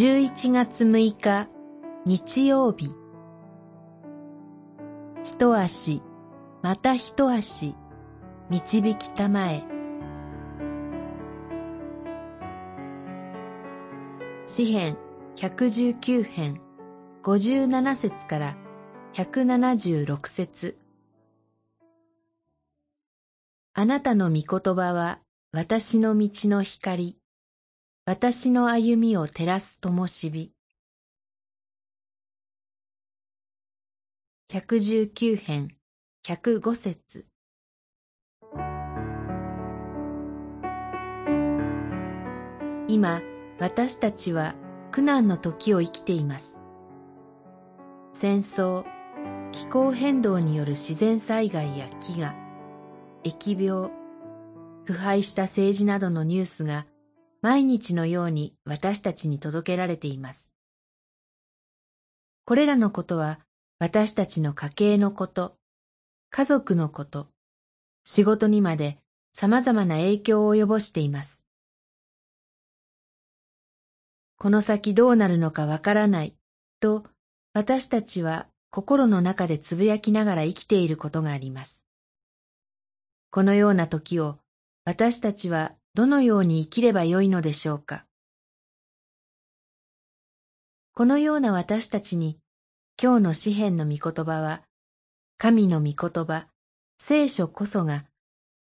[0.00, 1.50] 11月6日
[2.06, 2.94] 日曜日。
[5.24, 6.00] 一足
[6.62, 7.74] また一足
[8.48, 9.62] 導きたまえ
[14.46, 14.96] 詩編
[15.36, 16.62] 119編。
[17.22, 18.56] 57節から
[19.12, 20.78] 176節。
[23.74, 25.18] あなたの御言葉は
[25.52, 27.19] 私の道の光。
[28.06, 30.52] 私の歩みを照らす灯火。
[34.50, 35.68] 119編
[36.26, 37.26] 105節
[42.88, 43.22] 今、
[43.60, 44.54] 私たちは
[44.90, 46.58] 苦難の時を生きています。
[48.14, 48.84] 戦争、
[49.52, 52.34] 気候変動による自然災害や飢餓、
[53.22, 53.92] 疫病、
[54.84, 56.86] 腐敗した政治などのニュースが
[57.42, 60.52] 毎日のように私たちに届けられています。
[62.44, 63.40] これらのことは
[63.78, 65.56] 私たちの家計のこと、
[66.30, 67.28] 家族のこと、
[68.04, 68.98] 仕事にまで
[69.32, 71.44] 様々な影響を及ぼしています。
[74.36, 76.34] この先どうなるのかわからない
[76.80, 77.04] と
[77.52, 81.84] 私たちは心の中でつぶやきながら生きていることがあります。
[83.30, 84.38] このような時を
[84.84, 88.04] 私たちはどのように生きればよいのでしょうか？
[90.94, 92.38] このような私たちに、
[93.02, 94.62] 今日の詩篇の御言葉は、
[95.36, 96.46] 神の御言葉、
[96.98, 98.04] 聖書こそが、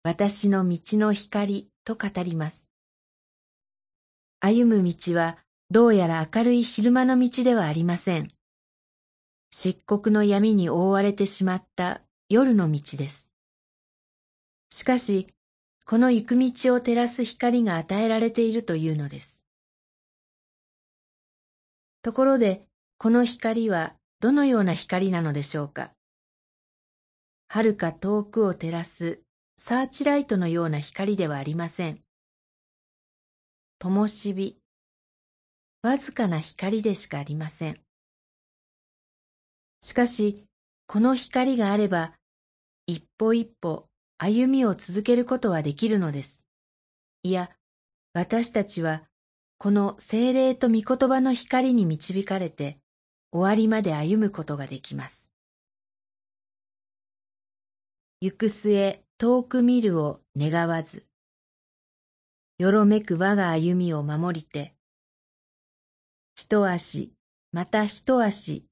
[0.03, 2.69] 私の道の光と語ります。
[4.41, 5.39] 歩む道は、
[5.70, 8.33] どうやら明るい昼間の道ではありません。
[9.53, 13.31] 漆黒の闇に覆われてしまった夜の道です。
[14.69, 15.29] しかし、
[15.86, 19.45] この行く道を照らす光が与えられているというのです。
[22.00, 25.92] ところで、この光はどのような光なのでしょうか？
[27.48, 29.20] 遥か遠くを照らす
[29.56, 32.01] サーチライトのような光ではありません。
[33.78, 34.56] 灯火、
[35.83, 37.78] わずかな光でしかありません。
[39.83, 40.46] しかし、
[40.86, 42.14] この光があれば、
[42.86, 43.86] 一歩一歩
[44.24, 46.42] 歩みを続けることはできるのです。
[47.23, 47.51] いや、
[48.14, 49.02] 私たちは、
[49.58, 52.79] この精霊と御言葉の光に導かれて、
[53.33, 55.30] 終わりまで歩むことができます。
[58.23, 61.05] 行く末遠く見るを願わず、
[62.57, 64.74] よろめく我が歩みを守りて、
[66.34, 67.13] 一足、
[67.52, 68.64] また一足、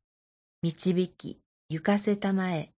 [0.63, 2.72] 導き、行かせたまえ。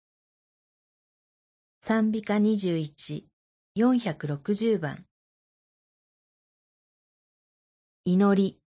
[1.85, 3.25] 賛美歌21、
[3.77, 5.05] 460番。
[8.05, 8.61] 祈り。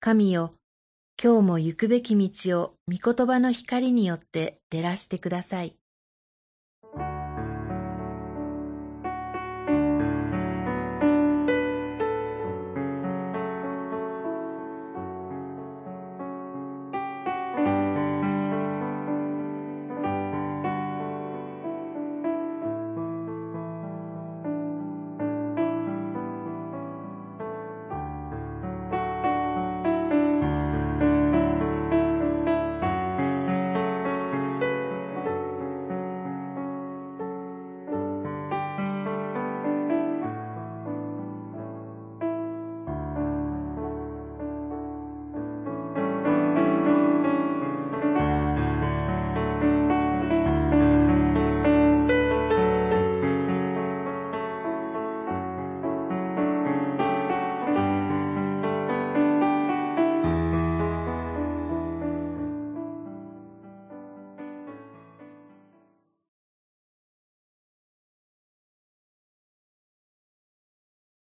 [0.00, 0.54] 神よ、
[1.22, 5.76] 今日も行くべき道を御言葉の光によって照らしてください。